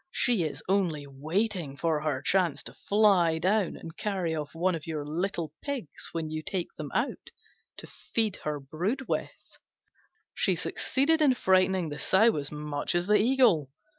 She 0.09 0.41
is 0.45 0.63
only 0.67 1.05
waiting 1.05 1.77
her 1.77 2.21
chance 2.23 2.63
to 2.63 2.73
fly 2.73 3.37
down 3.37 3.77
and 3.77 3.95
carry 3.95 4.33
off 4.33 4.55
one 4.55 4.73
of 4.73 4.87
your 4.87 5.05
little 5.05 5.53
pigs 5.61 6.09
when 6.11 6.31
you 6.31 6.41
take 6.41 6.73
them 6.73 6.89
out, 6.95 7.29
to 7.77 7.85
feed 7.85 8.37
her 8.37 8.59
brood 8.59 9.07
with." 9.07 9.59
She 10.33 10.55
succeeded 10.55 11.21
in 11.21 11.35
frightening 11.35 11.89
the 11.89 11.99
Sow 11.99 12.37
as 12.37 12.51
much 12.51 12.95
as 12.95 13.05
the 13.05 13.17
Eagle. 13.21 13.69